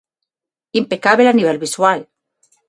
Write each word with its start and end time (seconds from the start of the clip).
Impecábel 0.81 1.27
a 1.29 1.37
nivel 1.39 1.57
visual. 1.65 1.99